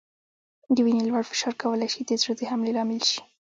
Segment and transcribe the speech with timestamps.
[0.75, 3.19] د وینې لوړ فشار کولای شي د زړه د حملې لامل شي.